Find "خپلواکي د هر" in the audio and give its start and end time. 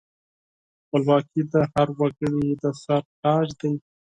0.83-1.87